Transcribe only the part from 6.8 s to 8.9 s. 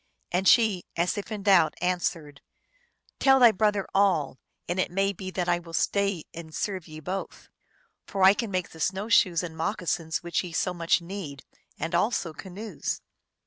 ye both. For I can make the